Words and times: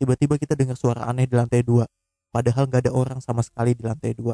tiba-tiba 0.00 0.40
kita 0.40 0.56
dengar 0.56 0.80
suara 0.80 1.04
aneh 1.04 1.28
di 1.28 1.36
lantai 1.36 1.60
dua. 1.60 1.84
Padahal 2.32 2.64
nggak 2.64 2.88
ada 2.88 2.92
orang 2.96 3.20
sama 3.20 3.44
sekali 3.44 3.76
di 3.76 3.84
lantai 3.84 4.16
dua. 4.16 4.32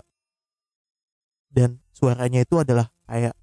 Dan 1.50 1.82
suaranya 1.90 2.46
itu 2.46 2.54
adalah 2.62 2.86
kayak 3.10 3.34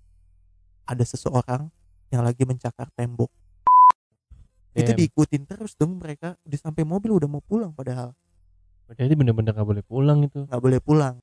ada 0.87 1.03
seseorang 1.03 1.67
yang 2.15 2.23
lagi 2.23 2.47
mencakar 2.47 2.87
tembok. 2.95 3.27
Itu 4.71 4.95
Damn. 4.95 4.99
diikutin 5.03 5.43
terus 5.43 5.75
dong 5.75 5.99
mereka. 5.99 6.39
Udah 6.47 6.59
sampai 6.63 6.87
mobil 6.87 7.11
udah 7.11 7.27
mau 7.27 7.43
pulang 7.43 7.75
padahal. 7.75 8.15
Berarti 8.87 9.15
bener-bener 9.19 9.51
gak 9.51 9.67
boleh 9.67 9.83
pulang 9.83 10.23
itu. 10.23 10.47
nggak 10.47 10.63
boleh 10.63 10.79
pulang 10.79 11.19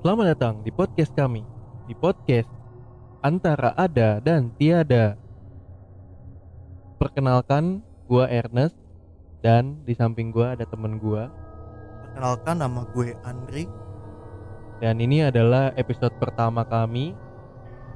Selamat 0.00 0.32
datang 0.32 0.64
di 0.64 0.72
podcast 0.72 1.12
kami. 1.12 1.44
Di 1.84 1.92
podcast 1.92 2.48
antara 3.20 3.76
ada 3.76 4.16
dan 4.24 4.48
tiada. 4.56 5.20
Perkenalkan, 6.96 7.84
gua 8.08 8.24
Ernest 8.24 8.80
dan 9.44 9.84
di 9.84 9.92
samping 9.92 10.32
gua 10.32 10.56
ada 10.56 10.64
temen 10.64 10.96
gua 10.96 11.28
perkenalkan 12.10 12.56
nama 12.58 12.82
gue 12.90 13.14
Andri 13.22 13.64
dan 14.82 14.98
ini 14.98 15.22
adalah 15.22 15.70
episode 15.78 16.10
pertama 16.18 16.66
kami 16.66 17.14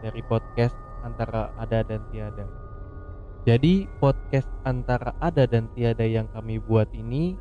dari 0.05 0.21
podcast 0.29 0.77
antara 1.03 1.51
ada 1.57 1.81
dan 1.83 2.05
tiada. 2.13 2.47
Jadi 3.43 3.89
podcast 3.99 4.47
antara 4.63 5.17
ada 5.19 5.49
dan 5.49 5.67
tiada 5.73 6.05
yang 6.05 6.29
kami 6.31 6.61
buat 6.61 6.87
ini 6.95 7.35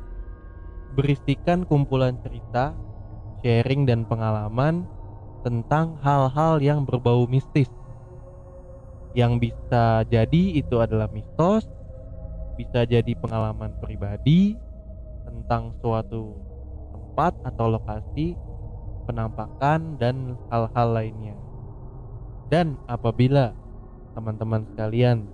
berisikan 0.96 1.62
kumpulan 1.62 2.18
cerita, 2.24 2.72
sharing 3.44 3.84
dan 3.84 4.08
pengalaman 4.08 4.88
tentang 5.44 6.00
hal-hal 6.00 6.56
yang 6.64 6.88
berbau 6.88 7.28
mistis. 7.28 7.68
Yang 9.12 9.52
bisa 9.52 10.00
jadi 10.08 10.56
itu 10.56 10.80
adalah 10.80 11.12
mistos, 11.12 11.68
bisa 12.56 12.88
jadi 12.88 13.12
pengalaman 13.20 13.76
pribadi 13.84 14.56
tentang 15.28 15.76
suatu 15.84 16.40
tempat 16.96 17.36
atau 17.44 17.68
lokasi 17.68 18.32
penampakan 19.04 20.00
dan 20.00 20.40
hal-hal 20.48 20.88
lainnya. 20.96 21.36
Dan 22.48 22.80
apabila 22.88 23.52
teman-teman 24.16 24.64
sekalian 24.72 25.28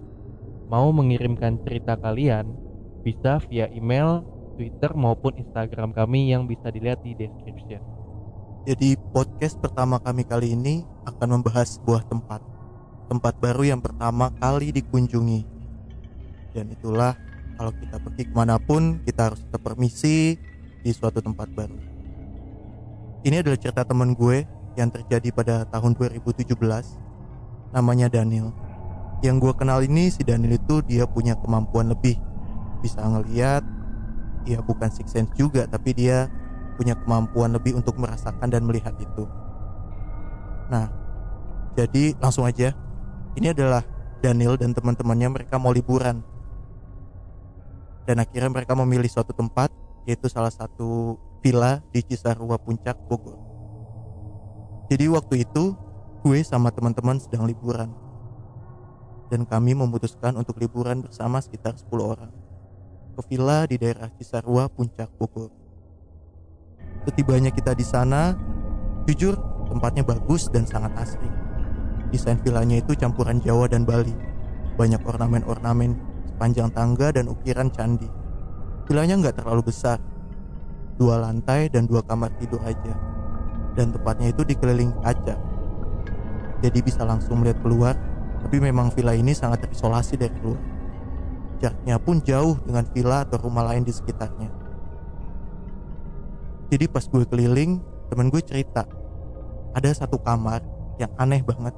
mau 0.66 0.90
mengirimkan 0.90 1.62
cerita 1.62 1.94
kalian, 1.94 2.58
bisa 3.06 3.38
via 3.46 3.70
email, 3.70 4.26
Twitter 4.58 4.92
maupun 4.92 5.32
Instagram 5.38 5.94
kami 5.94 6.34
yang 6.34 6.44
bisa 6.44 6.68
dilihat 6.68 7.00
di 7.00 7.16
description. 7.16 7.99
Jadi 8.60 8.92
podcast 9.16 9.56
pertama 9.56 9.96
kami 9.96 10.20
kali 10.28 10.52
ini 10.52 10.84
akan 11.08 11.40
membahas 11.40 11.80
sebuah 11.80 12.04
tempat. 12.04 12.44
Tempat 13.08 13.40
baru 13.40 13.72
yang 13.72 13.80
pertama 13.80 14.28
kali 14.36 14.68
dikunjungi. 14.68 15.48
Dan 16.52 16.68
itulah 16.68 17.16
kalau 17.56 17.72
kita 17.72 17.96
pergi 17.96 18.28
ke 18.28 18.34
mana 18.36 18.60
pun 18.60 19.00
kita 19.08 19.32
harus 19.32 19.40
tetap 19.40 19.64
permisi 19.64 20.36
di 20.84 20.90
suatu 20.92 21.24
tempat 21.24 21.48
baru. 21.56 21.80
Ini 23.24 23.40
adalah 23.40 23.56
cerita 23.56 23.80
teman 23.80 24.12
gue 24.12 24.44
yang 24.76 24.92
terjadi 24.92 25.32
pada 25.32 25.64
tahun 25.68 25.96
2017 25.96 26.52
Namanya 27.72 28.12
Daniel. 28.12 28.52
Yang 29.24 29.36
gue 29.40 29.52
kenal 29.56 29.80
ini 29.88 30.12
si 30.12 30.20
Daniel 30.20 30.60
itu 30.60 30.84
dia 30.84 31.08
punya 31.08 31.32
kemampuan 31.40 31.88
lebih. 31.88 32.20
Bisa 32.84 33.00
ngeliat 33.08 33.64
Ya 34.48 34.64
bukan 34.64 34.88
six 34.88 35.12
sense 35.12 35.32
juga 35.36 35.68
tapi 35.68 35.92
dia 35.92 36.32
punya 36.80 36.96
kemampuan 36.96 37.52
lebih 37.52 37.76
untuk 37.76 38.00
merasakan 38.00 38.48
dan 38.48 38.64
melihat 38.64 38.96
itu. 38.96 39.28
Nah, 40.72 40.88
jadi 41.76 42.16
langsung 42.16 42.48
aja. 42.48 42.72
Ini 43.36 43.52
adalah 43.52 43.84
Daniel 44.24 44.56
dan 44.56 44.72
teman-temannya 44.72 45.28
mereka 45.28 45.60
mau 45.60 45.76
liburan. 45.76 46.24
Dan 48.08 48.24
akhirnya 48.24 48.48
mereka 48.48 48.72
memilih 48.72 49.12
suatu 49.12 49.36
tempat 49.36 49.68
yaitu 50.08 50.32
salah 50.32 50.48
satu 50.48 51.20
villa 51.44 51.84
di 51.92 52.00
Cisarua 52.00 52.56
Puncak 52.56 52.96
Bogor. 53.04 53.36
Jadi 54.88 55.04
waktu 55.12 55.44
itu 55.44 55.76
gue 56.24 56.38
sama 56.48 56.72
teman-teman 56.72 57.20
sedang 57.20 57.44
liburan. 57.44 57.92
Dan 59.28 59.44
kami 59.44 59.76
memutuskan 59.76 60.34
untuk 60.34 60.56
liburan 60.58 61.04
bersama 61.04 61.38
sekitar 61.44 61.76
10 61.76 61.86
orang 62.00 62.32
ke 63.14 63.22
villa 63.30 63.68
di 63.68 63.76
daerah 63.76 64.08
Cisarua 64.16 64.66
Puncak 64.72 65.12
Bogor. 65.20 65.59
Setibanya 67.08 67.48
kita 67.48 67.72
di 67.72 67.84
sana, 67.86 68.36
jujur 69.08 69.38
tempatnya 69.72 70.04
bagus 70.04 70.52
dan 70.52 70.68
sangat 70.68 70.92
asri. 71.00 71.30
Desain 72.10 72.36
villanya 72.42 72.82
itu 72.82 72.92
campuran 72.98 73.40
Jawa 73.40 73.70
dan 73.70 73.86
Bali. 73.86 74.12
Banyak 74.76 75.06
ornamen-ornamen 75.06 75.96
sepanjang 76.28 76.68
tangga 76.74 77.14
dan 77.14 77.30
ukiran 77.30 77.72
candi. 77.72 78.10
Villanya 78.84 79.16
nggak 79.16 79.40
terlalu 79.40 79.70
besar, 79.70 80.02
dua 81.00 81.22
lantai 81.22 81.72
dan 81.72 81.88
dua 81.88 82.04
kamar 82.04 82.34
tidur 82.36 82.60
aja. 82.66 82.92
Dan 83.78 83.94
tempatnya 83.96 84.34
itu 84.34 84.42
dikelilingi 84.44 84.98
kaca. 85.00 85.38
Jadi 86.60 86.78
bisa 86.84 87.06
langsung 87.08 87.40
melihat 87.40 87.62
keluar, 87.64 87.94
tapi 88.44 88.60
memang 88.60 88.92
villa 88.92 89.16
ini 89.16 89.32
sangat 89.32 89.64
terisolasi 89.64 90.20
dari 90.20 90.36
luar. 90.44 90.60
Jaraknya 91.60 91.96
pun 92.00 92.20
jauh 92.20 92.56
dengan 92.64 92.84
villa 92.92 93.24
atau 93.24 93.40
rumah 93.40 93.64
lain 93.72 93.84
di 93.84 93.92
sekitarnya. 93.92 94.59
Jadi 96.70 96.86
pas 96.86 97.02
gue 97.02 97.26
keliling, 97.26 97.82
temen 98.06 98.30
gue 98.30 98.38
cerita 98.46 98.86
ada 99.74 99.90
satu 99.90 100.22
kamar 100.22 100.62
yang 101.02 101.10
aneh 101.18 101.42
banget. 101.42 101.74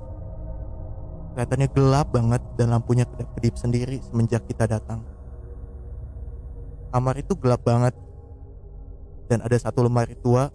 Kelihatannya 1.33 1.69
gelap 1.73 2.13
banget 2.13 2.43
dan 2.61 2.77
lampunya 2.77 3.09
kedap-kedip 3.09 3.57
sendiri 3.57 4.05
semenjak 4.05 4.45
kita 4.45 4.69
datang. 4.69 5.01
Kamar 6.93 7.17
itu 7.17 7.33
gelap 7.41 7.65
banget 7.65 7.97
dan 9.33 9.41
ada 9.41 9.57
satu 9.57 9.81
lemari 9.81 10.13
tua. 10.21 10.53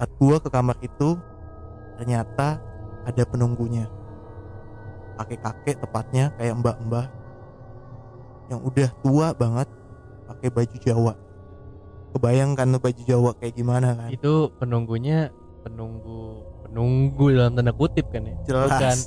Saat 0.00 0.10
gue 0.16 0.36
ke 0.40 0.48
kamar 0.48 0.80
itu, 0.80 1.20
ternyata 2.00 2.56
ada 3.04 3.22
penunggunya. 3.28 3.84
Kakek-kakek 5.20 5.84
tepatnya 5.84 6.32
kayak 6.40 6.56
mbak-mbak 6.56 7.06
yang 8.48 8.64
udah 8.64 8.90
tua 9.04 9.36
banget 9.36 9.68
pakai 10.24 10.48
baju 10.50 10.76
Jawa 10.80 11.14
kebayangkan 12.14 12.66
tuh 12.70 12.80
baju 12.80 13.02
Jawa 13.02 13.30
kayak 13.36 13.54
gimana 13.54 13.88
kan 13.98 14.08
Itu 14.08 14.54
penunggunya 14.56 15.34
penunggu 15.66 16.40
penunggu 16.62 17.24
dalam 17.34 17.52
tanda 17.54 17.72
kutip 17.74 18.06
kan 18.08 18.24
ya. 18.24 18.36
jelas 18.46 18.70
Bukan 18.70 18.98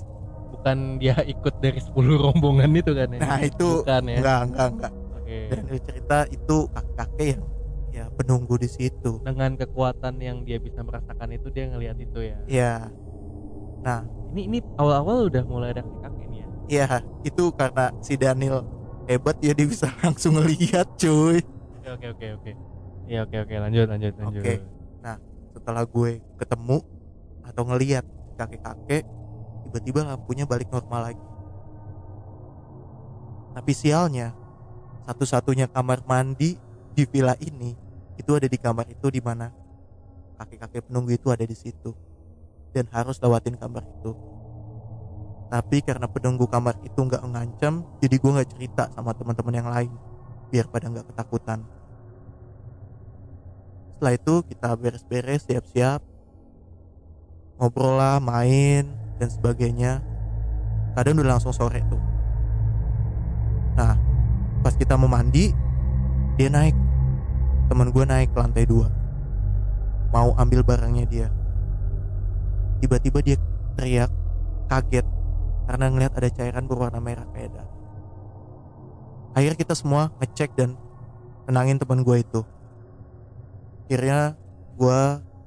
bukan 0.47 0.77
dia 0.97 1.15
ikut 1.23 1.53
dari 1.59 1.79
10 1.79 1.95
rombongan 2.19 2.71
itu 2.75 2.91
kan 2.91 3.07
ya. 3.09 3.19
nah 3.19 3.39
itu 3.39 3.67
bukan 3.81 4.03
ya. 4.09 4.17
enggak 4.19 4.39
enggak 4.51 4.67
enggak 4.73 4.93
Oke. 5.15 5.37
dan 5.47 5.63
cerita 5.83 6.17
itu 6.27 6.57
kakek-kakek 6.71 7.27
yang 7.35 7.43
ya 7.87 8.05
penunggu 8.13 8.55
di 8.57 8.69
situ 8.69 9.11
Dengan 9.23 9.55
kekuatan 9.55 10.19
yang 10.19 10.43
dia 10.43 10.59
bisa 10.59 10.83
merasakan 10.83 11.29
itu 11.31 11.47
dia 11.49 11.65
ngelihat 11.71 11.97
itu 11.97 12.19
ya. 12.21 12.37
ya 12.45 12.73
nah 13.79 14.03
Ini 14.35 14.41
ini 14.43 14.59
awal-awal 14.75 15.31
udah 15.31 15.43
mulai 15.47 15.71
ada 15.71 15.83
kakek 16.03 16.25
nih 16.27 16.39
ya. 16.41 16.47
ya 16.67 16.87
itu 17.23 17.43
karena 17.55 17.85
si 18.03 18.19
Daniel 18.19 18.67
hebat 19.07 19.39
ya 19.39 19.55
dia 19.55 19.65
bisa 19.65 19.87
langsung 20.03 20.35
ngelihat 20.35 20.87
cuy 20.99 21.39
Oke 21.87 21.87
oke 21.95 22.07
oke 22.11 22.27
oke. 22.35 22.51
Iya 23.07 23.23
oke 23.23 23.35
oke 23.47 23.55
lanjut 23.55 23.85
lanjut 23.87 24.13
lanjut. 24.19 24.43
Oke. 24.43 24.55
setelah 25.57 25.89
gue 25.89 26.21
ketemu 26.37 26.77
atau 27.41 27.63
ngelihat 27.65 28.05
kakek-kakek 28.37 29.03
tiba-tiba 29.65 30.05
lampunya 30.05 30.45
balik 30.45 30.69
normal 30.69 31.11
lagi 31.11 31.25
tapi 33.57 33.73
sialnya 33.73 34.37
satu-satunya 35.09 35.65
kamar 35.73 36.05
mandi 36.05 36.61
di 36.93 37.03
villa 37.09 37.33
ini 37.41 37.73
itu 38.21 38.31
ada 38.37 38.45
di 38.45 38.59
kamar 38.61 38.85
itu 38.85 39.09
di 39.09 39.17
mana 39.17 39.49
kakek-kakek 40.37 40.85
penunggu 40.85 41.17
itu 41.17 41.33
ada 41.33 41.41
di 41.41 41.57
situ 41.57 41.89
dan 42.69 42.85
harus 42.93 43.17
lewatin 43.17 43.57
kamar 43.57 43.81
itu 43.81 44.13
tapi 45.49 45.81
karena 45.81 46.05
penunggu 46.05 46.45
kamar 46.45 46.77
itu 46.85 46.99
nggak 47.01 47.23
ngancam 47.23 47.81
jadi 47.97 48.15
gue 48.19 48.31
nggak 48.35 48.49
cerita 48.53 48.83
sama 48.93 49.15
teman-teman 49.17 49.55
yang 49.57 49.69
lain 49.73 49.91
biar 50.53 50.69
pada 50.69 50.85
nggak 50.91 51.09
ketakutan 51.09 51.65
setelah 53.97 54.13
itu 54.13 54.45
kita 54.45 54.77
beres-beres 54.77 55.41
siap-siap. 55.49 56.05
Ngobrol 57.57 57.97
lah 57.97 58.21
main 58.21 58.85
dan 59.17 59.25
sebagainya. 59.33 60.05
Kadang 60.93 61.17
udah 61.17 61.33
langsung 61.33 61.49
sore 61.49 61.81
tuh. 61.89 61.97
Nah 63.73 63.97
pas 64.61 64.77
kita 64.77 64.93
mau 65.01 65.09
mandi 65.09 65.49
dia 66.37 66.53
naik. 66.53 66.77
Teman 67.73 67.89
gue 67.89 68.05
naik 68.05 68.29
ke 68.29 68.37
lantai 68.37 68.69
dua. 68.69 68.85
Mau 70.13 70.37
ambil 70.37 70.61
barangnya 70.61 71.09
dia. 71.09 71.33
Tiba-tiba 72.77 73.25
dia 73.25 73.41
teriak 73.81 74.13
kaget 74.69 75.09
karena 75.65 75.89
ngeliat 75.89 76.13
ada 76.13 76.29
cairan 76.29 76.69
berwarna 76.69 77.01
merah 77.01 77.25
kayak 77.33 77.49
darah. 77.49 77.73
Akhirnya 79.33 79.57
kita 79.57 79.73
semua 79.73 80.13
ngecek 80.21 80.53
dan 80.53 80.77
tenangin 81.49 81.81
teman 81.81 82.05
gue 82.05 82.21
itu 82.21 82.45
akhirnya 83.87 84.35
gue 84.75 84.99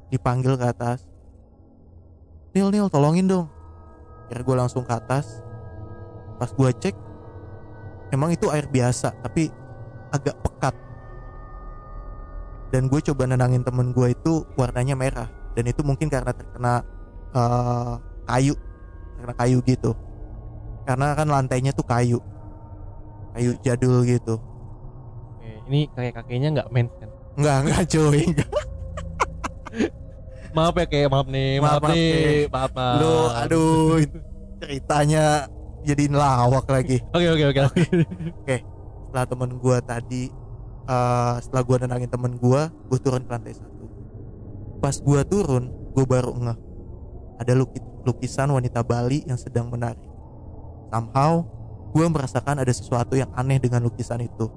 dipanggil 0.09 0.57
ke 0.57 0.65
atas. 0.65 1.05
Nil 2.57 2.73
Nil 2.73 2.89
tolongin 2.89 3.29
dong. 3.29 3.53
Akhirnya 4.27 4.45
gue 4.49 4.57
langsung 4.57 4.83
ke 4.89 4.97
atas. 4.97 5.45
Pas 6.41 6.49
gue 6.49 6.71
cek 6.73 6.97
emang 8.17 8.33
itu 8.33 8.49
air 8.49 8.65
biasa 8.65 9.13
tapi 9.21 9.53
agak 10.09 10.41
pekat. 10.41 10.73
Dan 12.73 12.89
gue 12.89 13.05
coba 13.13 13.29
nenangin 13.29 13.61
temen 13.61 13.93
gue 13.93 14.17
itu 14.17 14.49
warnanya 14.57 14.97
merah. 14.97 15.29
Dan 15.53 15.69
itu 15.69 15.85
mungkin 15.85 16.09
karena 16.09 16.33
terkena 16.33 16.81
uh, 17.37 18.01
kayu. 18.25 18.57
Terkena 19.21 19.35
kayu 19.37 19.59
gitu. 19.69 19.93
Karena 20.89 21.13
kan 21.13 21.29
lantainya 21.29 21.77
tuh 21.77 21.85
kayu. 21.85 22.25
Kayu 23.37 23.53
jadul 23.61 24.01
gitu. 24.09 24.41
Ini 25.69 25.93
kakek 25.93 26.25
kakeknya 26.25 26.49
nggak 26.57 26.71
mens 26.73 26.91
kan 26.99 27.20
Enggak, 27.39 27.57
enggak 27.67 27.83
cuy. 27.91 28.23
Maaf 30.51 30.75
ya 30.75 30.87
kayak 30.91 31.09
maaf 31.15 31.27
nih 31.31 31.63
Maaf, 31.63 31.79
maaf, 31.79 31.83
maaf, 31.87 31.95
nih. 31.95 32.51
Maaf 32.51 32.71
maaf 32.75 32.99
Lu 32.99 33.15
aduh 33.31 34.03
ceritanya 34.59 35.47
jadiin 35.87 36.13
lawak 36.19 36.67
lagi. 36.67 36.99
Oke 37.15 37.27
oke 37.31 37.45
oke. 37.55 37.61
Oke. 38.45 38.57
Setelah 39.09 39.27
temen 39.31 39.51
gue 39.57 39.77
tadi 39.87 40.23
eh, 40.85 41.35
setelah 41.41 41.63
gue 41.63 41.77
nenangin 41.87 42.11
temen 42.11 42.35
gue 42.35 42.63
gue 42.67 42.99
turun 42.99 43.23
ke 43.23 43.31
lantai 43.31 43.55
satu. 43.55 43.87
Pas 44.83 44.97
gue 44.99 45.21
turun 45.25 45.71
gue 45.95 46.05
baru 46.05 46.35
ngeh. 46.35 46.59
Ada 47.41 47.55
luki- 47.57 47.87
lukisan 48.05 48.51
wanita 48.51 48.83
Bali 48.85 49.25
yang 49.25 49.39
sedang 49.39 49.71
menari 49.71 50.11
somehow 50.91 51.47
gue 51.95 52.07
merasakan 52.07 52.59
ada 52.59 52.73
sesuatu 52.75 53.15
yang 53.15 53.31
aneh 53.35 53.63
dengan 53.63 53.83
lukisan 53.83 54.19
itu 54.23 54.51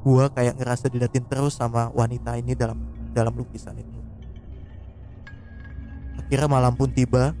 gue 0.00 0.24
kayak 0.32 0.56
ngerasa 0.56 0.88
didatin 0.88 1.24
terus 1.28 1.60
sama 1.60 1.92
wanita 1.92 2.36
ini 2.40 2.56
dalam 2.56 2.80
dalam 3.12 3.36
lukisan 3.36 3.76
itu. 3.76 3.98
Akhirnya 6.16 6.48
malam 6.48 6.72
pun 6.72 6.88
tiba 6.88 7.36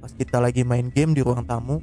pas 0.00 0.12
kita 0.12 0.40
lagi 0.40 0.64
main 0.64 0.88
game 0.92 1.12
di 1.12 1.20
ruang 1.20 1.44
tamu 1.44 1.80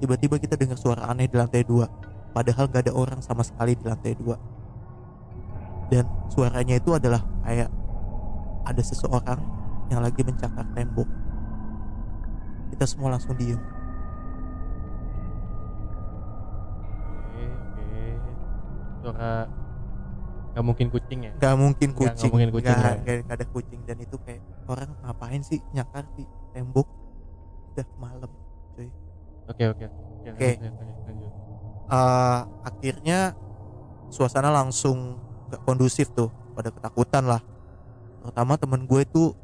tiba-tiba 0.00 0.40
kita 0.40 0.56
dengar 0.56 0.80
suara 0.80 1.12
aneh 1.12 1.28
di 1.28 1.36
lantai 1.36 1.60
dua 1.60 1.84
padahal 2.32 2.72
gak 2.72 2.88
ada 2.88 2.92
orang 2.96 3.20
sama 3.20 3.40
sekali 3.40 3.76
di 3.76 3.84
lantai 3.84 4.12
dua. 4.16 4.36
Dan 5.90 6.06
suaranya 6.30 6.78
itu 6.78 6.94
adalah 6.94 7.24
kayak 7.42 7.68
ada 8.62 8.82
seseorang 8.84 9.40
yang 9.90 9.98
lagi 10.04 10.22
mencakar 10.22 10.62
tembok. 10.76 11.08
Kita 12.70 12.84
semua 12.86 13.10
langsung 13.18 13.34
diem 13.34 13.79
suara 19.00 19.48
nggak 20.50 20.64
mungkin 20.66 20.86
kucing 20.90 21.20
ya? 21.24 21.32
Gak 21.38 21.54
mungkin 21.54 21.88
Nggak- 21.94 22.00
nggak 22.00 22.14
kucing. 22.16 22.30
mungkin 22.34 22.50
kucing, 22.50 22.74
Nggak- 22.74 22.90
ya. 22.90 23.02
nggak- 23.02 23.22
nggak 23.24 23.36
ada 23.38 23.46
kucing. 23.48 23.80
Dan 23.86 23.96
itu 24.02 24.16
kayak 24.20 24.42
orang 24.66 24.90
ngapain 25.00 25.42
sih 25.42 25.58
nyakar 25.70 26.04
di 26.14 26.24
tembok? 26.50 26.88
Udah 27.70 27.86
malam 27.96 28.30
cuy. 28.74 28.88
Oke 29.46 29.64
oke. 29.68 29.86
Oke. 30.26 30.48
Eh, 31.90 32.40
akhirnya 32.62 33.34
suasana 34.10 34.50
langsung 34.50 35.18
gak 35.50 35.62
kondusif 35.64 36.10
tuh. 36.14 36.30
Pada 36.54 36.70
ketakutan 36.70 37.24
lah. 37.26 37.42
Terutama 38.20 38.54
temen 38.54 38.84
gue 38.84 39.02
tuh 39.06 39.34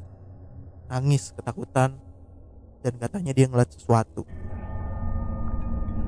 nangis 0.87 1.31
ketakutan. 1.33 1.95
Dan 2.79 2.93
katanya 2.99 3.31
dia 3.31 3.47
ngeliat 3.47 3.67
sesuatu. 3.67 4.23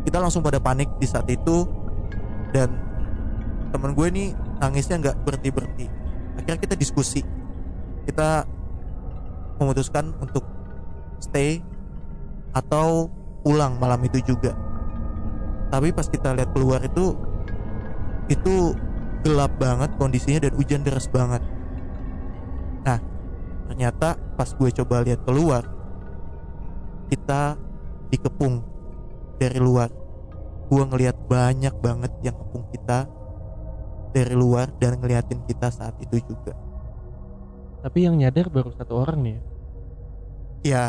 Kita 0.04 0.18
langsung 0.18 0.40
pada 0.40 0.60
panik 0.60 0.88
di 0.96 1.08
saat 1.08 1.28
itu. 1.28 1.68
Dan 2.52 2.72
temen 3.70 3.94
gue 3.94 4.08
nih 4.10 4.28
nangisnya 4.62 4.96
nggak 5.00 5.16
berhenti 5.24 5.50
berhenti 5.54 5.88
akhirnya 6.40 6.64
kita 6.64 6.76
diskusi. 6.80 7.22
Kita 8.08 8.48
memutuskan 9.60 10.16
untuk 10.24 10.48
stay 11.20 11.60
atau 12.56 13.12
pulang 13.44 13.76
malam 13.76 14.00
itu 14.08 14.24
juga. 14.24 14.56
Tapi 15.70 15.92
pas 15.92 16.08
kita 16.08 16.34
lihat 16.34 16.50
keluar 16.56 16.82
itu 16.82 17.14
itu 18.32 18.74
gelap 19.22 19.52
banget 19.60 19.92
kondisinya 20.00 20.48
dan 20.48 20.56
hujan 20.56 20.82
deras 20.82 21.12
banget. 21.12 21.44
Nah 22.88 22.98
ternyata 23.70 24.16
pas 24.40 24.50
gue 24.50 24.70
coba 24.82 25.04
lihat 25.04 25.22
keluar 25.28 25.68
kita 27.12 27.60
dikepung 28.10 28.64
dari 29.38 29.60
luar. 29.60 29.92
Gue 30.72 30.82
ngelihat 30.88 31.30
banyak 31.30 31.76
banget 31.84 32.14
yang 32.26 32.34
kepung 32.34 32.66
kita 32.74 33.19
dari 34.10 34.34
luar 34.34 34.70
dan 34.76 34.98
ngeliatin 34.98 35.42
kita 35.44 35.70
saat 35.70 35.94
itu 36.00 36.22
juga 36.24 36.54
tapi 37.80 38.04
yang 38.04 38.16
nyadar 38.16 38.48
baru 38.48 38.70
satu 38.72 38.94
orang 38.98 39.20
nih 39.22 39.36
ya? 39.36 39.42
ya 40.62 40.84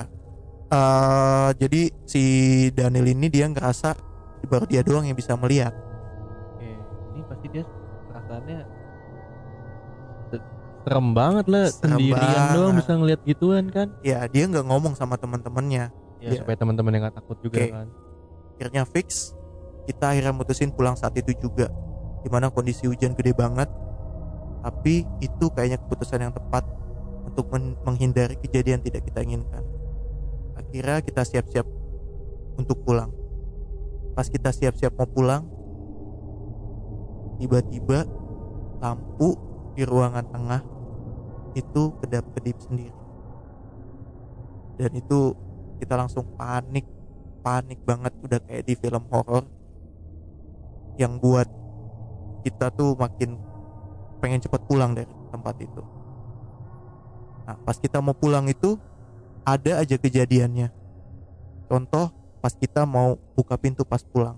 eh, 0.69 1.49
jadi 1.57 1.83
si 2.03 2.23
Daniel 2.71 3.07
ini 3.07 3.27
dia 3.27 3.47
ngerasa 3.47 3.95
baru 4.45 4.65
dia 4.65 4.83
doang 4.83 5.05
yang 5.05 5.15
bisa 5.15 5.35
melihat 5.35 5.71
Oke, 6.57 6.71
ini 7.13 7.21
pasti 7.25 7.47
dia 7.49 7.63
perasaannya 8.09 8.59
se- 10.29 10.47
serem 10.83 11.09
banget 11.13 11.47
lah 11.47 11.67
Serem 11.69 11.99
sendirian 11.99 12.43
doang 12.51 12.73
banget. 12.73 12.81
bisa 12.83 12.93
ngeliat 12.95 13.21
gituan 13.23 13.65
kan 13.69 13.89
ya 14.01 14.27
dia 14.27 14.45
nggak 14.45 14.65
ngomong 14.65 14.95
sama 14.95 15.15
teman-temannya 15.15 15.93
ya 16.19 16.29
Iya. 16.29 16.45
supaya 16.45 16.53
teman-teman 16.55 16.93
yang 16.93 17.03
gak 17.07 17.17
takut 17.17 17.41
juga 17.41 17.57
Oke. 17.57 17.73
kan 17.73 17.89
akhirnya 18.55 18.83
fix 18.85 19.33
kita 19.87 20.13
akhirnya 20.13 20.37
mutusin 20.37 20.69
pulang 20.69 20.93
saat 20.93 21.17
itu 21.17 21.33
juga 21.35 21.73
di 22.21 22.29
mana 22.29 22.53
kondisi 22.53 22.87
hujan 22.87 23.17
gede 23.17 23.33
banget. 23.33 23.69
Tapi 24.61 25.09
itu 25.25 25.45
kayaknya 25.57 25.81
keputusan 25.81 26.21
yang 26.21 26.35
tepat 26.37 26.69
untuk 27.25 27.49
men- 27.49 27.79
menghindari 27.87 28.37
kejadian 28.37 28.85
tidak 28.85 29.09
kita 29.09 29.25
inginkan. 29.25 29.65
Akhirnya 30.59 31.01
kita 31.01 31.23
siap-siap 31.25 31.65
untuk 32.61 32.85
pulang. 32.85 33.09
Pas 34.13 34.29
kita 34.29 34.53
siap-siap 34.53 34.93
mau 35.01 35.09
pulang 35.09 35.43
tiba-tiba 37.41 38.05
lampu 38.85 39.33
di 39.73 39.89
ruangan 39.89 40.29
tengah 40.29 40.63
itu 41.57 41.83
kedap-kedip 42.05 42.57
sendiri. 42.61 43.01
Dan 44.77 44.93
itu 44.97 45.33
kita 45.81 45.97
langsung 45.97 46.25
panik 46.37 46.85
panik 47.41 47.81
banget. 47.85 48.13
Udah 48.21 48.39
kayak 48.45 48.65
di 48.69 48.75
film 48.77 49.05
horor 49.09 49.45
yang 51.01 51.17
buat 51.17 51.49
kita 52.41 52.73
tuh 52.75 52.97
makin 52.97 53.37
pengen 54.21 54.41
cepet 54.41 54.61
pulang 54.69 54.93
dari 54.97 55.09
tempat 55.33 55.55
itu. 55.61 55.83
Nah, 57.49 57.57
pas 57.65 57.77
kita 57.77 57.99
mau 58.05 58.13
pulang 58.13 58.47
itu 58.49 58.77
ada 59.45 59.81
aja 59.81 59.97
kejadiannya. 59.97 60.69
Contoh 61.71 62.13
pas 62.41 62.53
kita 62.53 62.85
mau 62.85 63.17
buka 63.37 63.57
pintu 63.57 63.85
pas 63.85 64.03
pulang. 64.05 64.37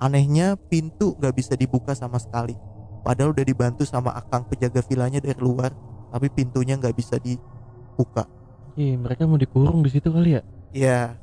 Anehnya 0.00 0.56
pintu 0.56 1.12
gak 1.20 1.36
bisa 1.36 1.52
dibuka 1.56 1.92
sama 1.92 2.16
sekali. 2.16 2.56
Padahal 3.04 3.32
udah 3.32 3.44
dibantu 3.44 3.84
sama 3.88 4.12
akang 4.12 4.44
penjaga 4.44 4.84
vilanya 4.84 5.24
dari 5.24 5.40
luar, 5.40 5.72
tapi 6.12 6.28
pintunya 6.28 6.76
nggak 6.76 6.92
bisa 6.92 7.16
dibuka. 7.16 8.28
Iya, 8.76 9.00
mereka 9.00 9.24
mau 9.24 9.40
dikurung 9.40 9.80
di 9.80 9.88
situ 9.88 10.12
kali 10.12 10.36
ya 10.36 10.42
Ya, 10.70 11.16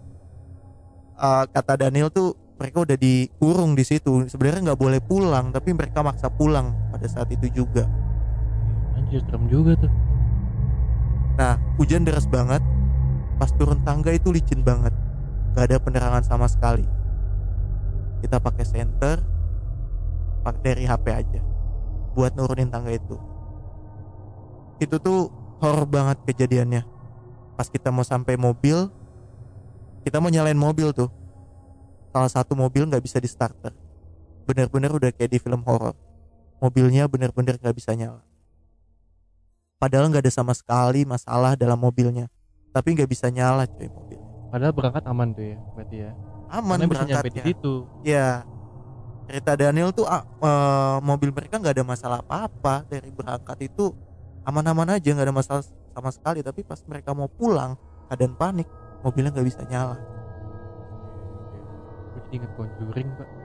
Eh, 1.17 1.43
kata 1.49 1.81
Daniel 1.81 2.13
tuh 2.13 2.37
mereka 2.57 2.83
udah 2.83 2.97
dikurung 2.97 3.77
di 3.77 3.85
situ. 3.85 4.25
Sebenarnya 4.25 4.73
nggak 4.73 4.81
boleh 4.81 5.01
pulang, 5.01 5.53
tapi 5.53 5.73
mereka 5.77 6.01
maksa 6.01 6.27
pulang 6.29 6.73
pada 6.89 7.05
saat 7.05 7.29
itu 7.29 7.49
juga. 7.53 7.85
anjir 8.97 9.21
serem 9.29 9.45
juga 9.45 9.77
tuh 9.77 9.93
Nah, 11.37 11.53
hujan 11.77 12.01
deras 12.01 12.25
banget. 12.25 12.65
Pas 13.37 13.53
turun 13.53 13.77
tangga 13.85 14.09
itu 14.09 14.33
licin 14.33 14.65
banget. 14.65 14.89
Gak 15.53 15.69
ada 15.69 15.77
penerangan 15.77 16.25
sama 16.25 16.49
sekali. 16.49 16.81
Kita 18.25 18.41
pakai 18.41 18.65
senter, 18.65 19.21
pakai 20.41 20.61
dari 20.73 20.83
HP 20.89 21.05
aja, 21.13 21.41
buat 22.17 22.33
nurunin 22.33 22.73
tangga 22.73 22.89
itu. 22.89 23.21
Itu 24.81 24.97
tuh 24.97 25.29
horor 25.61 25.85
banget 25.85 26.17
kejadiannya. 26.25 26.81
Pas 27.53 27.69
kita 27.69 27.93
mau 27.93 28.01
sampai 28.01 28.33
mobil, 28.33 28.89
kita 30.01 30.17
mau 30.17 30.33
nyalain 30.33 30.57
mobil 30.57 30.89
tuh. 30.97 31.13
Salah 32.17 32.33
satu 32.33 32.57
mobil 32.57 32.81
nggak 32.89 33.05
bisa 33.05 33.21
di 33.21 33.29
starter. 33.29 33.69
Bener-bener 34.49 34.89
udah 34.89 35.13
kayak 35.13 35.29
di 35.29 35.37
film 35.37 35.61
horor. 35.69 35.93
Mobilnya 36.57 37.05
bener-bener 37.05 37.61
nggak 37.61 37.77
bisa 37.77 37.93
nyala. 37.93 38.25
Padahal 39.77 40.09
nggak 40.09 40.25
ada 40.25 40.33
sama 40.33 40.57
sekali 40.57 41.05
masalah 41.05 41.53
dalam 41.53 41.77
mobilnya. 41.77 42.25
Tapi 42.73 42.97
nggak 42.97 43.05
bisa 43.05 43.29
nyala 43.29 43.69
cuy 43.69 43.85
mobil. 43.85 44.17
padahal 44.47 44.73
berangkat 44.73 45.03
aman 45.05 45.35
tuh 45.35 45.43
ya 45.43 45.57
berarti 45.75 45.97
ya 46.07 46.11
Aman 46.47 46.79
Karena 46.79 46.87
bisa 46.87 47.03
nyampe 47.03 47.27
di 47.29 47.37
berangkatnya. 47.37 47.43
situ 47.45 47.73
Ya. 48.01 48.27
Cerita 49.29 49.53
Daniel 49.53 49.93
tuh 49.93 50.09
eh, 50.09 50.97
mobil 51.05 51.29
mereka 51.29 51.61
nggak 51.61 51.75
ada 51.77 51.85
masalah 51.85 52.17
apa-apa 52.25 52.87
dari 52.89 53.13
berangkat 53.13 53.69
itu 53.69 53.93
aman-aman 54.41 54.97
aja 54.97 55.09
nggak 55.13 55.27
ada 55.29 55.35
masalah 55.37 55.63
sama 55.93 56.09
sekali. 56.09 56.41
Tapi 56.41 56.65
pas 56.65 56.81
mereka 56.89 57.13
mau 57.13 57.29
pulang 57.29 57.77
keadaan 58.09 58.33
panik 58.33 58.65
mobilnya 59.05 59.29
nggak 59.37 59.45
bisa 59.45 59.61
nyala. 59.69 60.01
Gue 62.27 62.35
inget 62.43 62.51
conjuring 62.59 63.09
pak. 63.15 63.29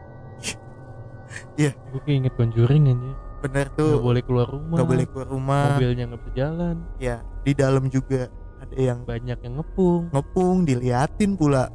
Iya. 1.57 1.73
gue 1.73 2.01
kayak 2.05 2.19
inget 2.29 2.35
Conjuring 2.37 2.93
aja 2.93 3.13
bener 3.43 3.67
nggak 3.73 3.79
tuh 3.81 3.99
boleh 3.99 4.23
keluar 4.23 4.47
rumah. 4.47 4.77
Nggak 4.79 4.89
boleh 4.89 5.07
keluar 5.11 5.29
rumah. 5.33 5.67
Mobilnya 5.75 6.05
nggak 6.07 6.21
bisa 6.23 6.33
jalan. 6.39 6.77
Ya 7.03 7.17
di 7.43 7.53
dalam 7.59 7.85
juga 7.91 8.31
ada 8.63 8.77
yang 8.79 9.03
banyak 9.03 9.39
yang 9.43 9.55
ngepung. 9.59 10.03
ngepung 10.15 10.57
diliatin 10.63 11.35
pula. 11.35 11.67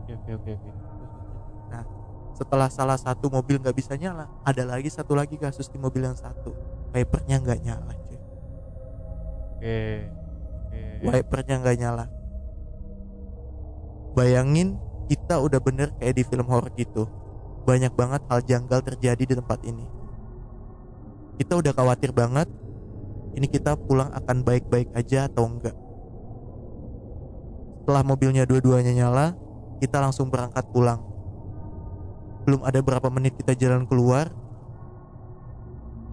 Oke 0.00 0.16
oke 0.16 0.32
oke 0.38 0.50
oke. 0.56 0.70
Setelah 2.32 2.72
salah 2.72 2.96
satu 2.96 3.28
mobil 3.28 3.60
nggak 3.60 3.76
bisa 3.76 3.94
nyala 3.94 4.26
ada 4.42 4.64
lagi 4.64 4.88
satu 4.88 5.12
lagi 5.12 5.36
kasus 5.36 5.68
di 5.68 5.76
mobil 5.76 6.08
yang 6.08 6.16
satu. 6.16 6.56
Wipernya 6.96 7.36
nggak 7.44 7.60
nyala 7.60 7.92
cuy. 8.08 8.18
Oke 9.60 9.78
oke. 10.72 10.80
Wipernya 11.04 11.54
nggak 11.60 11.76
nyala. 11.76 12.04
Bayangin 14.16 14.80
kita 15.06 15.38
udah 15.38 15.60
bener 15.62 15.88
kayak 15.98 16.14
di 16.18 16.22
film 16.26 16.46
horor 16.46 16.70
gitu. 16.78 17.08
Banyak 17.62 17.94
banget 17.94 18.22
hal 18.26 18.40
janggal 18.42 18.80
terjadi 18.82 19.22
di 19.22 19.34
tempat 19.38 19.62
ini. 19.62 19.86
Kita 21.38 21.58
udah 21.58 21.72
khawatir 21.74 22.10
banget 22.14 22.50
ini 23.32 23.46
kita 23.48 23.74
pulang 23.78 24.12
akan 24.12 24.44
baik-baik 24.44 24.92
aja 24.92 25.26
atau 25.26 25.48
enggak. 25.48 25.74
Setelah 27.82 28.02
mobilnya 28.06 28.46
dua-duanya 28.46 28.92
nyala 28.94 29.34
kita 29.82 29.98
langsung 29.98 30.30
berangkat 30.30 30.62
pulang. 30.70 31.02
Belum 32.46 32.62
ada 32.62 32.78
berapa 32.82 33.08
menit 33.10 33.38
kita 33.38 33.54
jalan 33.58 33.86
keluar 33.86 34.30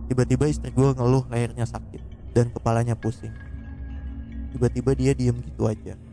tiba-tiba 0.09 0.49
istri 0.49 0.73
gue 0.73 0.89
ngeluh 0.97 1.29
lehernya 1.29 1.69
sakit 1.69 2.33
dan 2.33 2.49
kepalanya 2.49 2.97
pusing. 2.97 3.33
Tiba-tiba 4.49 4.97
dia 4.97 5.13
diem 5.13 5.37
gitu 5.45 5.69
aja 5.69 6.08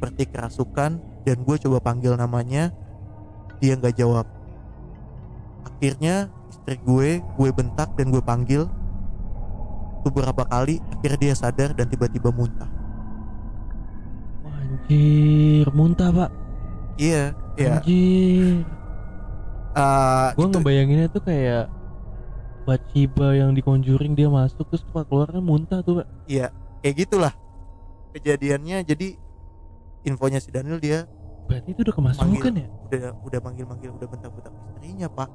seperti 0.00 0.32
kerasukan 0.32 0.96
dan 1.28 1.36
gue 1.44 1.56
coba 1.60 1.76
panggil 1.84 2.16
namanya 2.16 2.72
dia 3.60 3.76
nggak 3.76 4.00
jawab. 4.00 4.24
Akhirnya 5.68 6.32
istri 6.48 6.80
gue 6.80 7.20
gue 7.20 7.50
bentak 7.52 7.92
dan 8.00 8.08
gue 8.08 8.24
panggil. 8.24 8.64
Beberapa 10.00 10.48
kali 10.48 10.80
akhirnya 10.96 11.20
dia 11.20 11.34
sadar 11.36 11.76
dan 11.76 11.84
tiba-tiba 11.92 12.32
muntah. 12.32 12.72
Anjir 14.48 15.68
muntah 15.76 16.08
pak. 16.08 16.30
Iya 16.96 17.36
iya. 17.60 17.84
Anjir. 17.84 18.64
Eh, 19.76 20.28
gue 20.32 20.46
itu- 20.48 20.56
ngebayanginnya 20.56 21.08
tuh 21.12 21.20
kayak 21.28 21.68
Bathsheba 22.64 23.36
yang 23.36 23.52
di 23.52 23.60
Conjuring 23.60 24.16
dia 24.16 24.32
masuk 24.32 24.64
terus 24.72 24.80
keluarnya 24.88 25.44
muntah 25.44 25.84
tuh 25.84 26.00
pak. 26.00 26.08
Iya 26.24 26.48
kayak 26.80 27.04
gitulah 27.04 27.36
kejadiannya. 28.16 28.80
Jadi 28.88 29.28
infonya 30.06 30.40
si 30.40 30.48
Daniel 30.52 30.80
dia 30.80 31.04
berarti 31.50 31.74
itu 31.74 31.80
udah 31.82 31.94
kemasukan 31.96 32.52
ya? 32.54 32.68
udah 32.88 33.10
udah 33.26 33.40
manggil-manggil 33.42 33.90
udah 33.90 34.08
bentak-bentak 34.08 34.54
istrinya 34.70 35.08
pak. 35.10 35.30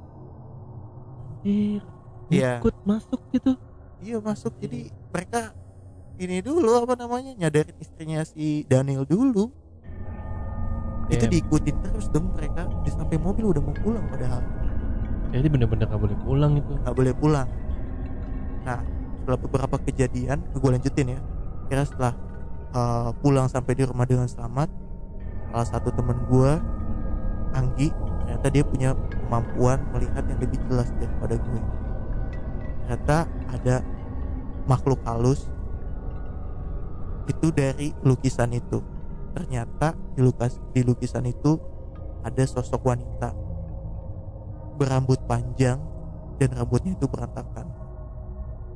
Anjir 1.46 1.82
Iya. 2.26 2.58
ikut 2.58 2.74
masuk 2.82 3.20
gitu. 3.30 3.54
Iya 4.02 4.18
masuk. 4.18 4.58
Jadi 4.58 4.90
mereka 5.14 5.54
ini 6.18 6.42
dulu 6.42 6.74
apa 6.74 6.98
namanya 6.98 7.38
nyadarin 7.38 7.76
istrinya 7.78 8.26
si 8.26 8.66
Daniel 8.66 9.06
dulu. 9.06 9.54
Itu 11.06 11.22
Damn. 11.22 11.32
diikutin 11.38 11.76
terus 11.86 12.10
dong 12.10 12.34
mereka. 12.34 12.66
Di 12.82 12.90
sampai 12.90 13.14
mobil 13.14 13.46
udah 13.46 13.62
mau 13.62 13.76
pulang 13.78 14.02
padahal. 14.10 14.42
Jadi 15.30 15.46
bener-bener 15.46 15.86
gak 15.86 16.02
boleh 16.02 16.18
pulang 16.18 16.52
itu. 16.58 16.72
Nggak 16.82 16.96
boleh 16.98 17.14
pulang. 17.14 17.48
Nah 18.66 18.82
setelah 19.22 19.38
beberapa 19.38 19.76
kejadian 19.86 20.42
gue 20.50 20.70
lanjutin 20.70 21.14
ya. 21.14 21.20
Kira 21.70 21.86
setelah 21.86 22.14
uh, 22.76 23.10
pulang 23.24 23.48
sampai 23.48 23.72
di 23.72 23.88
rumah 23.88 24.04
dengan 24.04 24.28
selamat. 24.28 24.68
Salah 25.48 25.68
satu 25.72 25.88
temen 25.88 26.20
gue 26.28 26.52
Anggi 27.56 27.88
ternyata 27.88 28.46
dia 28.52 28.64
punya 28.66 28.90
kemampuan 29.08 29.80
melihat 29.96 30.20
yang 30.28 30.36
lebih 30.36 30.60
jelas 30.68 30.92
daripada 31.00 31.40
gue 31.40 31.62
ternyata 32.86 33.26
ada 33.50 33.82
makhluk 34.70 35.02
halus 35.02 35.50
itu 37.26 37.50
dari 37.50 37.90
lukisan 38.06 38.54
itu. 38.54 38.78
Ternyata 39.34 39.98
di 40.14 40.22
lukas 40.22 40.62
di 40.70 40.86
lukisan 40.86 41.26
itu 41.26 41.58
ada 42.22 42.46
sosok 42.46 42.86
wanita. 42.86 43.34
Berambut 44.78 45.18
panjang 45.26 45.82
dan 46.38 46.48
rambutnya 46.54 46.94
itu 46.94 47.10
berantakan. 47.10 47.66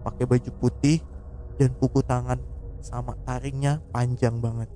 Pakai 0.03 0.27
baju 0.27 0.51
putih 0.59 0.99
dan 1.55 1.71
kuku 1.79 2.03
tangan 2.03 2.43
sama 2.83 3.17
taringnya 3.25 3.85
panjang 3.95 4.41
banget 4.41 4.69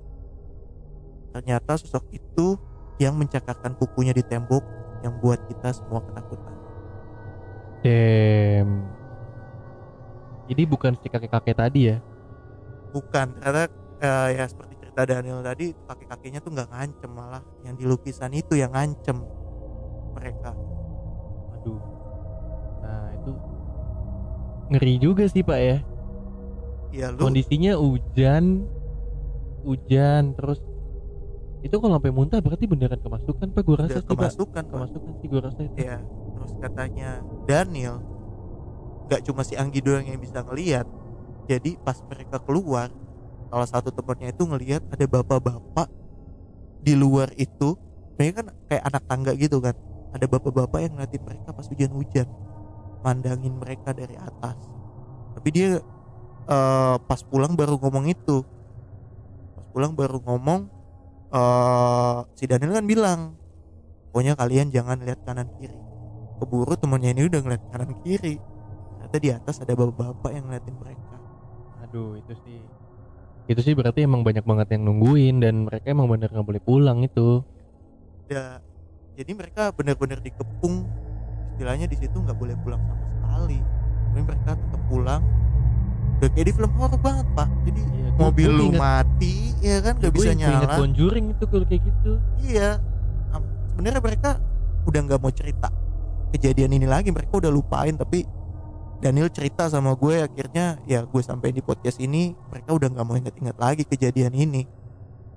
ternyata 1.35 1.75
sosok 1.75 2.07
itu 2.15 2.55
yang 3.01 3.19
mencakarkan 3.19 3.75
kukunya 3.75 4.15
di 4.15 4.23
tembok 4.23 4.63
yang 5.03 5.19
buat 5.19 5.41
kita 5.51 5.75
semua 5.75 6.01
ketakutan 6.05 6.55
Damn. 7.85 8.81
Jadi 10.49 10.61
bukan 10.65 10.97
si 10.97 11.05
kakek-kakek 11.05 11.53
tadi 11.53 11.93
ya? 11.93 12.01
bukan 12.95 13.35
ternyata 13.35 13.67
eh, 13.99 14.27
ya 14.39 14.45
seperti 14.47 14.73
cerita 14.79 15.03
Daniel 15.03 15.43
tadi 15.43 15.75
kakek 15.75 16.07
kakeknya 16.15 16.39
tuh 16.39 16.55
nggak 16.55 16.69
ngancem 16.71 17.11
malah 17.11 17.43
yang 17.67 17.75
di 17.75 17.83
lukisan 17.83 18.31
itu 18.31 18.55
yang 18.55 18.71
ngancem 18.71 19.19
mereka 20.15 20.55
Aduh. 21.59 21.81
Nah 22.79 23.11
itu 23.19 23.31
ngeri 24.71 24.95
juga 24.97 25.27
sih 25.27 25.43
pak 25.43 25.59
ya. 25.59 25.77
Ya 26.95 27.11
lu 27.11 27.19
Kondisinya 27.19 27.73
hujan, 27.75 28.63
hujan 29.67 30.23
terus 30.39 30.63
itu 31.65 31.75
kalau 31.81 31.97
sampai 31.97 32.13
muntah 32.13 32.39
berarti 32.39 32.65
beneran 32.69 33.01
kemasukan 33.01 33.47
pak? 33.51 33.61
Gue 33.65 33.75
rasa 33.75 33.89
udah 33.89 34.01
sih 34.01 34.07
pak. 34.07 34.15
kemasukan 34.15 34.63
Pak. 34.63 34.71
Kemasukan 34.71 35.11
sih 35.19 35.27
gue 35.27 35.41
rasa 35.41 35.61
itu. 35.65 35.77
ya 35.81 35.97
terus 36.35 36.51
katanya 36.61 37.09
Daniel 37.49 37.95
nggak 39.09 39.21
cuma 39.25 39.41
si 39.41 39.53
Anggi 39.57 39.81
doang 39.81 40.05
yang 40.05 40.17
bisa 40.21 40.45
ngelihat 40.45 40.85
jadi 41.45 41.77
pas 41.81 41.97
mereka 42.09 42.41
keluar 42.41 42.89
salah 43.49 43.69
satu 43.69 43.89
temannya 43.93 44.33
itu 44.33 44.43
ngelihat 44.45 44.81
ada 44.89 45.05
bapak-bapak 45.05 45.87
di 46.85 46.93
luar 46.93 47.33
itu. 47.37 47.77
Mereka 48.15 48.41
kan 48.41 48.47
kayak 48.69 48.83
anak 48.85 49.03
tangga 49.09 49.31
gitu 49.35 49.57
kan. 49.59 49.75
Ada 50.15 50.25
bapak-bapak 50.29 50.79
yang 50.79 50.93
ngeliatin 50.95 51.23
mereka 51.25 51.49
pas 51.51 51.67
hujan-hujan. 51.67 52.27
Mandangin 53.03 53.53
mereka 53.57 53.91
dari 53.91 54.15
atas. 54.17 54.57
Tapi 55.35 55.49
dia 55.51 55.79
eh, 56.45 56.95
pas 57.01 57.21
pulang 57.25 57.53
baru 57.53 57.77
ngomong 57.81 58.05
itu. 58.09 58.45
Pas 59.57 59.65
pulang 59.73 59.93
baru 59.93 60.21
ngomong 60.21 60.61
eh 61.35 62.17
si 62.37 62.47
Daniel 62.47 62.79
kan 62.79 62.85
bilang 62.85 63.19
pokoknya 64.13 64.39
kalian 64.39 64.71
jangan 64.71 65.01
lihat 65.03 65.19
kanan 65.27 65.49
kiri. 65.59 65.75
Keburu 66.39 66.75
temennya 66.79 67.11
ini 67.15 67.27
udah 67.27 67.41
ngeliat 67.43 67.63
kanan 67.71 67.91
kiri. 68.05 68.39
Ternyata 68.39 69.17
di 69.19 69.29
atas 69.31 69.55
ada 69.59 69.73
bapak-bapak 69.75 70.31
yang 70.31 70.45
ngeliatin 70.47 70.75
mereka. 70.79 71.15
Aduh 71.83 72.15
itu 72.15 72.33
sih. 72.47 72.59
Itu 73.45 73.61
sih 73.61 73.77
berarti 73.77 74.01
emang 74.03 74.25
banyak 74.25 74.41
banget 74.41 74.73
yang 74.73 74.89
nungguin 74.89 75.37
dan 75.37 75.69
mereka 75.69 75.93
emang 75.93 76.09
bener 76.09 76.33
nggak 76.33 76.47
boleh 76.47 76.61
pulang 76.63 77.05
itu. 77.05 77.45
Ya, 78.25 78.57
jadi 79.13 79.31
mereka 79.37 79.69
benar-benar 79.69 80.17
dikepung. 80.17 80.89
Istilahnya 81.53 81.85
di 81.85 81.95
situ 81.95 82.17
nggak 82.17 82.35
boleh 82.35 82.57
pulang 82.65 82.81
sama 82.81 83.05
sekali. 83.05 83.59
Tapi 83.61 84.21
mereka 84.25 84.51
tetap 84.57 84.81
pulang 84.89 85.21
Udah 86.15 86.29
kayak 86.29 86.45
di 86.45 86.53
film 86.53 86.71
horor 86.73 86.97
banget 86.97 87.27
pak. 87.31 87.47
Jadi 87.63 87.81
Iya, 87.83 88.07
gua- 88.09 88.21
mobil 88.25 88.49
lu 88.49 88.65
inget- 88.69 88.81
mati 88.81 89.35
ya 89.59 89.77
kan? 89.79 89.93
Nggak 89.95 90.11
Gue 90.11 90.17
bisa 90.17 90.29
inget 90.31 90.47
nyala. 90.47 90.75
Conjuring 90.75 91.25
itu 91.29 91.43
kalau 91.45 91.65
kayak 91.65 91.81
gitu. 91.83 92.11
iya. 92.41 92.69
Sebenarnya 93.67 93.99
mereka 93.99 94.29
udah 94.85 95.01
nggak 95.01 95.19
mau 95.19 95.29
cerita 95.29 95.67
kejadian 96.31 96.71
ini 96.71 96.85
lagi. 96.85 97.09
Mereka 97.09 97.33
udah 97.33 97.49
lupain 97.49 97.91
tapi 97.93 98.23
Daniel 98.95 99.27
cerita 99.27 99.67
sama 99.67 99.91
gue 99.93 100.23
akhirnya 100.23 100.79
ya 100.83 101.03
gue 101.03 101.19
sampai 101.19 101.51
di 101.51 101.59
podcast 101.59 101.99
ini 101.99 102.31
mereka 102.47 102.71
udah 102.71 102.87
nggak 102.87 103.05
mau 103.05 103.13
inget-inget 103.13 103.55
lagi 103.55 103.83
kejadian 103.83 104.31
ini. 104.31 104.63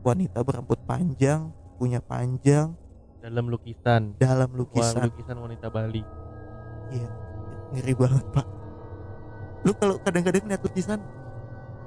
Wanita 0.01 0.41
berambut 0.41 0.79
panjang 0.85 1.51
punya 1.75 1.99
panjang. 1.99 2.79
Dalam 3.19 3.51
lukisan. 3.51 4.15
dalam 4.15 4.47
Wah, 4.49 4.59
lukisan 4.63 5.03
lukisan 5.05 5.37
wanita 5.37 5.67
Bali. 5.69 6.01
iya 6.89 7.11
ngeri 7.69 7.93
banget 7.93 8.25
pak 8.33 8.47
lu 9.69 9.77
kalau 9.77 10.01
kadang-kadang 10.01 10.49
lihat 10.49 10.65
lukisan 10.65 10.97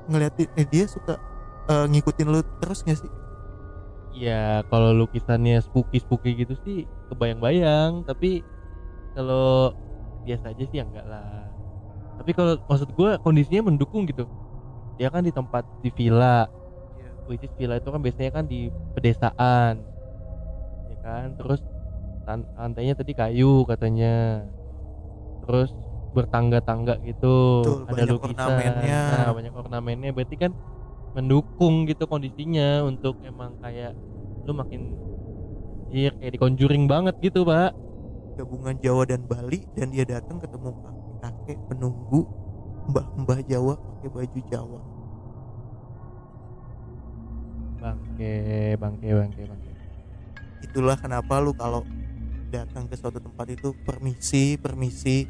ngeliatin 0.05 0.45
eh 0.53 0.67
dia 0.69 0.85
suka 0.85 1.17
eh, 1.65 1.85
ngikutin 1.89 2.27
lu 2.29 2.45
terus 2.61 2.85
gak 2.85 3.01
sih 3.01 3.11
Ya 4.11 4.59
kalau 4.67 4.91
lukisannya 4.91 5.63
spooky 5.63 6.03
spooky 6.03 6.43
gitu 6.43 6.51
sih 6.67 6.83
kebayang-bayang, 7.07 8.03
tapi 8.03 8.43
kalau 9.15 9.71
biasa 10.27 10.51
aja 10.51 10.63
sih 10.67 10.77
ya 10.79 10.83
enggak 10.83 11.07
lah. 11.07 11.47
Tapi 12.19 12.35
kalau 12.35 12.59
maksud 12.67 12.91
gue 12.91 13.11
kondisinya 13.23 13.71
mendukung 13.71 14.03
gitu. 14.03 14.27
Dia 14.99 15.07
kan 15.07 15.23
di 15.23 15.31
tempat 15.31 15.63
di 15.79 15.89
villa, 15.95 16.43
Iya. 16.99 17.07
which 17.31 17.47
is 17.47 17.55
villa 17.55 17.79
itu 17.79 17.87
kan 17.87 18.03
biasanya 18.03 18.31
kan 18.35 18.45
di 18.51 18.67
pedesaan, 18.91 19.79
ya 20.91 20.97
kan. 20.99 21.27
Terus 21.39 21.63
lantainya 22.59 22.99
tadi 22.99 23.15
kayu 23.15 23.63
katanya, 23.63 24.43
terus 25.47 25.71
bertangga-tangga 26.11 26.99
gitu, 27.07 27.63
Betul, 27.63 27.79
ada 27.87 27.91
banyak 27.91 28.07
lukisan, 28.13 28.35
ornamennya. 28.51 29.01
nah 29.11 29.31
banyak 29.31 29.53
ornamennya, 29.55 30.11
berarti 30.11 30.35
kan 30.35 30.51
mendukung 31.11 31.87
gitu 31.87 32.07
kondisinya 32.07 32.87
untuk 32.87 33.19
emang 33.27 33.59
kayak 33.59 33.91
lu 34.47 34.55
makin 34.55 34.95
iya 35.91 36.15
kayak 36.15 36.31
di 36.35 36.39
conjuring 36.39 36.87
banget 36.87 37.19
gitu 37.19 37.43
pak. 37.43 37.75
Gabungan 38.39 38.79
Jawa 38.79 39.03
dan 39.03 39.27
Bali 39.27 39.67
dan 39.75 39.91
dia 39.91 40.07
datang 40.07 40.39
ketemu 40.39 40.71
kakek 41.19 41.59
penunggu 41.67 42.23
mbah-mbah 42.87 43.43
Jawa 43.43 43.75
pakai 43.75 44.07
baju 44.07 44.39
Jawa. 44.47 44.79
Bangke 47.81 48.35
bangke 48.79 49.09
bangke 49.11 49.41
bangke. 49.51 49.71
Itulah 50.63 50.95
kenapa 50.95 51.43
lu 51.43 51.51
kalau 51.51 51.83
datang 52.53 52.87
ke 52.87 52.95
suatu 52.95 53.19
tempat 53.19 53.47
itu 53.51 53.75
permisi 53.83 54.55
permisi 54.55 55.27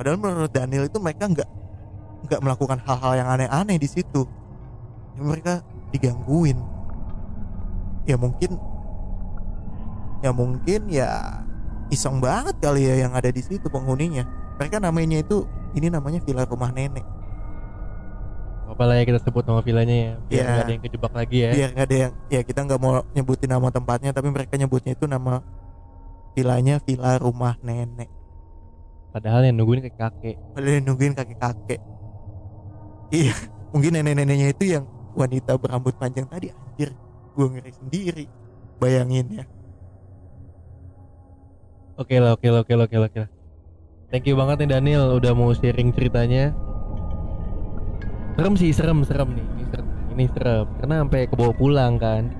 padahal 0.00 0.16
menurut 0.16 0.48
Daniel 0.48 0.88
itu 0.88 0.96
mereka 0.96 1.28
nggak 1.28 1.50
nggak 2.24 2.40
melakukan 2.40 2.80
hal-hal 2.88 3.12
yang 3.20 3.28
aneh-aneh 3.28 3.76
di 3.76 3.84
situ. 3.84 4.24
Ya, 5.12 5.20
mereka 5.20 5.60
digangguin. 5.92 6.56
Ya 8.08 8.16
mungkin 8.16 8.56
ya 10.24 10.32
mungkin 10.32 10.80
ya 10.88 11.08
iseng 11.92 12.16
banget 12.16 12.56
kali 12.64 12.88
ya 12.88 13.04
yang 13.04 13.12
ada 13.12 13.28
di 13.28 13.44
situ 13.44 13.68
penghuninya. 13.68 14.24
Mereka 14.56 14.80
namanya 14.80 15.20
itu 15.20 15.44
ini 15.76 15.92
namanya 15.92 16.24
villa 16.24 16.48
rumah 16.48 16.72
nenek. 16.72 17.04
Apa 18.72 18.88
lah 18.88 18.96
ya 18.96 19.04
kita 19.04 19.20
sebut 19.20 19.44
nama 19.44 19.60
villanya 19.60 19.92
ya 19.92 20.12
biar 20.16 20.40
Iya. 20.40 20.48
nggak 20.48 20.64
ada 20.64 20.72
yang 20.72 20.82
kejebak 20.88 21.12
lagi 21.12 21.36
ya. 21.44 21.50
Biar 21.52 21.68
nggak 21.76 21.86
ada 21.92 21.96
yang 22.08 22.12
ya 22.32 22.40
kita 22.40 22.60
nggak 22.64 22.80
mau 22.80 23.04
nyebutin 23.12 23.52
nama 23.52 23.68
tempatnya 23.68 24.16
tapi 24.16 24.32
mereka 24.32 24.56
nyebutnya 24.56 24.96
itu 24.96 25.04
nama 25.04 25.44
villanya 26.32 26.80
villa 26.80 27.20
rumah 27.20 27.60
nenek 27.60 28.19
padahal 29.10 29.42
yang 29.46 29.58
nungguin 29.58 29.82
kayak 29.84 29.98
kakek. 29.98 30.36
Padahal 30.54 30.74
yang 30.78 30.86
nungguin 30.86 31.14
kakek-kakek 31.18 31.80
Iya 33.10 33.34
Mungkin 33.74 33.90
nenek-neneknya 33.98 34.48
itu 34.54 34.64
yang 34.78 34.84
Wanita 35.18 35.58
berambut 35.58 35.98
panjang 35.98 36.30
tadi 36.30 36.54
Anjir. 36.54 36.94
Gue 37.34 37.46
ngeri 37.50 37.72
sendiri 37.74 38.26
Bayangin 38.78 39.26
ya 39.42 39.44
oke 42.00 42.16
lah 42.16 42.32
oke 42.32 42.48
lah 42.48 42.60
oke 42.64 42.72
lah 42.72 42.84
oke 42.88 42.96
lah 42.96 43.08
oke 43.12 43.18
lah. 43.20 43.30
Thank 44.08 44.26
you 44.26 44.34
banget 44.34 44.64
nih 44.64 44.68
Daniel 44.74 45.20
udah 45.20 45.32
mau 45.36 45.52
sharing 45.52 45.92
ceritanya. 45.92 46.56
Serem 48.34 48.54
sih 48.56 48.72
serem 48.72 49.04
serem 49.04 49.36
nih. 49.36 49.46
Ini 49.46 49.64
serem 49.68 49.86
ini 50.16 50.24
serem. 50.32 50.66
Karena 50.80 50.94
sampai 51.04 51.20
kebawa 51.28 51.52
pulang 51.54 52.00
kan. 52.00 52.32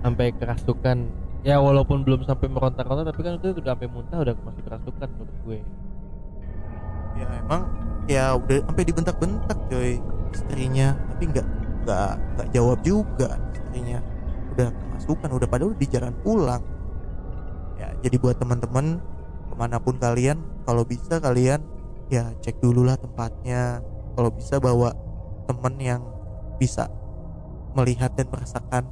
Sampai 0.00 0.32
kerasukan. 0.34 1.12
Ya 1.46 1.62
walaupun 1.62 2.02
belum 2.02 2.26
sampai 2.26 2.50
meronta-ronta 2.50 3.06
tapi 3.06 3.20
kan 3.22 3.38
itu 3.38 3.54
udah 3.54 3.76
sampai 3.76 3.86
muntah 3.86 4.18
udah 4.18 4.34
masih 4.42 4.62
kerasukan 4.66 5.08
menurut 5.14 5.36
gue 5.46 5.58
Ya 7.16 7.28
emang 7.40 7.62
Ya 8.06 8.24
udah 8.38 8.62
sampai 8.62 8.84
dibentak-bentak 8.86 9.58
coy 9.66 9.98
Istrinya. 10.30 10.94
Tapi 11.10 11.22
nggak 11.32 11.46
nggak 11.86 12.12
nggak 12.36 12.48
jawab 12.54 12.78
juga 12.86 13.34
Istrinya. 13.50 13.98
Udah 14.54 14.68
kemasukan 14.70 15.28
Udah 15.34 15.48
padahal 15.48 15.74
di 15.74 15.86
jalan 15.90 16.14
pulang. 16.22 16.62
Ya 17.76 17.92
jadi 18.00 18.16
buat 18.16 18.40
teman-teman 18.40 19.00
Ke 19.52 19.54
mana 19.58 19.76
pun 19.76 20.00
kalian 20.00 20.40
Kalau 20.64 20.80
bisa 20.86 21.20
kalian 21.20 21.60
Ya 22.08 22.32
cek 22.40 22.62
dulu 22.62 22.86
lah 22.86 22.96
tempatnya. 22.96 23.82
Kalau 24.16 24.30
bisa 24.32 24.56
bawa 24.62 24.94
temen 25.44 25.74
yang 25.76 26.02
Bisa 26.56 26.88
Melihat 27.76 28.16
dan 28.16 28.32
merasakan 28.32 28.84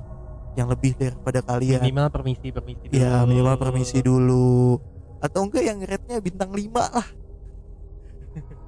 Yang 0.52 0.68
lebih 0.76 0.92
daripada 1.00 1.40
kalian. 1.42 1.80
Minimal 1.82 2.08
permisi 2.12 2.48
permisi 2.54 2.86
dulu. 2.86 2.98
Ya 3.00 3.26
minimal 3.26 3.54
permisi 3.58 3.98
dulu. 4.04 4.78
Atau 5.18 5.48
enggak 5.48 5.64
yang 5.66 5.82
rate-nya 5.82 6.20
bintang 6.22 6.52
5 6.52 6.70
lah 6.78 7.23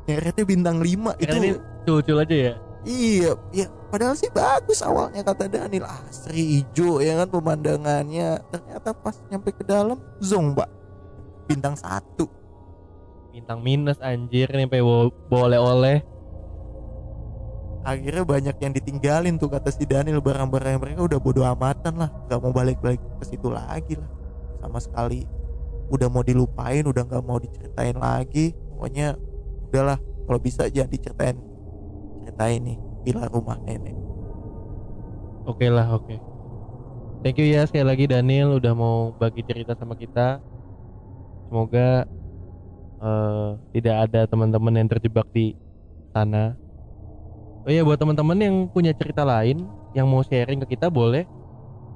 Rate-nya 0.06 0.46
bintang 0.46 0.78
5 0.78 1.18
Karena 1.18 1.18
itu. 1.18 1.36
ini 1.42 1.50
cul-cul 1.82 2.22
aja 2.22 2.36
ya? 2.36 2.54
Iya 2.86 3.30
ya 3.50 3.66
Padahal 3.86 4.18
sih 4.18 4.30
bagus 4.34 4.82
awalnya 4.82 5.22
kata 5.22 5.46
Daniel. 5.46 5.86
Asri 5.86 6.60
hijau 6.60 6.98
ya 6.98 7.22
kan 7.22 7.28
pemandangannya. 7.30 8.42
Ternyata 8.50 8.90
pas 8.92 9.16
nyampe 9.30 9.54
ke 9.54 9.62
dalam 9.62 9.98
Zong 10.18 10.52
mbak. 10.52 10.68
Bintang 11.46 11.78
satu. 11.78 12.26
Bintang 13.30 13.62
minus 13.62 13.96
anjir 14.02 14.50
bawa 14.50 15.12
bawa 15.30 15.42
oleh-oleh 15.48 15.98
Akhirnya 17.86 18.26
banyak 18.26 18.56
yang 18.58 18.72
ditinggalin 18.74 19.38
tuh 19.38 19.46
kata 19.46 19.70
si 19.70 19.86
Daniel. 19.86 20.18
Barang-barang 20.18 20.82
mereka 20.82 21.06
udah 21.06 21.22
bodo 21.22 21.46
amatan 21.46 22.02
lah. 22.02 22.10
Gak 22.26 22.42
mau 22.42 22.50
balik-balik 22.50 22.98
ke 23.22 23.24
situ 23.24 23.46
lagi 23.46 23.94
lah. 23.94 24.10
Sama 24.58 24.82
sekali 24.82 25.22
Udah 25.86 26.10
mau 26.10 26.26
dilupain 26.26 26.82
Udah 26.82 27.06
gak 27.06 27.22
mau 27.22 27.38
diceritain 27.38 27.94
lagi. 27.94 28.50
Pokoknya 28.74 29.14
udahlah 29.68 29.98
Kalau 29.98 30.40
bisa 30.40 30.70
jangan 30.70 30.90
diceritain 30.90 31.38
Ceritain 32.22 32.60
nih 32.62 32.78
Villa 33.06 33.26
rumah 33.30 33.58
nenek 33.62 34.06
Oke 35.46 35.70
lah, 35.70 35.86
oke. 35.94 36.18
Thank 37.22 37.38
you 37.38 37.46
ya 37.46 37.62
sekali 37.70 37.86
lagi 37.86 38.04
Daniel 38.10 38.58
udah 38.58 38.74
mau 38.74 39.14
bagi 39.14 39.46
cerita 39.46 39.78
sama 39.78 39.94
kita. 39.94 40.42
Semoga 41.46 42.02
eh, 42.98 43.48
tidak 43.78 44.10
ada 44.10 44.26
teman-teman 44.26 44.74
yang 44.74 44.90
terjebak 44.90 45.30
di 45.30 45.54
sana. 46.10 46.58
Oh 47.62 47.70
iya 47.70 47.86
buat 47.86 47.94
teman-teman 47.94 48.38
yang 48.42 48.56
punya 48.66 48.90
cerita 48.90 49.22
lain 49.22 49.70
yang 49.94 50.10
mau 50.10 50.26
sharing 50.26 50.66
ke 50.66 50.74
kita 50.74 50.90
boleh 50.90 51.22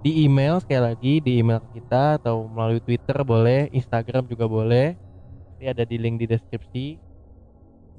di 0.06 0.24
email 0.24 0.62
sekali 0.62 0.94
lagi 0.94 1.18
di 1.18 1.42
email 1.42 1.59
kita 1.74 2.22
atau 2.22 2.46
melalui 2.46 2.78
Twitter 2.78 3.18
boleh, 3.26 3.66
Instagram 3.74 4.30
juga 4.30 4.46
boleh. 4.46 4.94
Nanti 5.59 5.64
ada 5.66 5.83
di 5.83 5.98
link 5.98 6.22
di 6.22 6.30
deskripsi. 6.30 7.10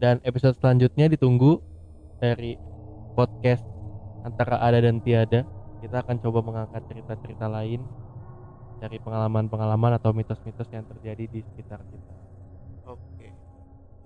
Dan 0.01 0.17
episode 0.25 0.57
selanjutnya 0.57 1.05
ditunggu 1.13 1.61
dari 2.17 2.57
podcast 3.13 3.61
antara 4.25 4.57
ada 4.57 4.81
dan 4.81 4.97
tiada. 5.05 5.45
Kita 5.77 6.01
akan 6.01 6.17
coba 6.25 6.41
mengangkat 6.41 6.81
cerita-cerita 6.89 7.45
lain 7.45 7.85
dari 8.81 8.97
pengalaman-pengalaman 8.97 10.01
atau 10.01 10.09
mitos-mitos 10.09 10.65
yang 10.73 10.81
terjadi 10.89 11.29
di 11.29 11.45
sekitar 11.45 11.85
kita. 11.85 12.13
Oke. 12.89 13.29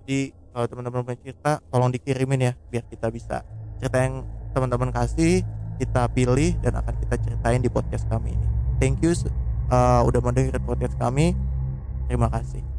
Jadi 0.04 0.36
kalau 0.52 0.66
teman-teman 0.68 1.00
punya 1.02 1.18
cerita 1.18 1.58
Tolong 1.68 1.90
dikirimin 1.90 2.40
ya 2.48 2.52
Biar 2.70 2.86
kita 2.86 3.10
bisa 3.10 3.42
Cerita 3.82 3.98
yang 3.98 4.22
teman-teman 4.54 4.94
kasih 4.94 5.42
Kita 5.82 6.06
pilih 6.14 6.54
Dan 6.62 6.78
akan 6.78 6.94
kita 7.02 7.18
ceritain 7.18 7.58
di 7.58 7.66
podcast 7.66 8.06
kami 8.06 8.32
ini. 8.32 8.48
Thank 8.78 9.02
you 9.02 9.12
uh, 9.72 10.06
Udah 10.06 10.22
mendengar 10.22 10.62
podcast 10.62 10.94
kami. 10.96 11.34
Terima 12.06 12.30
kasih 12.30 12.75